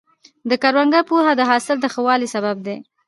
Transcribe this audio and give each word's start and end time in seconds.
د 0.49 0.51
کروندګر 0.63 1.03
پوهه 1.09 1.31
د 1.37 1.41
حاصل 1.49 1.77
د 1.81 1.85
ښه 1.93 2.01
والي 2.05 2.27
سبب 2.35 2.57
ده. 2.65 2.75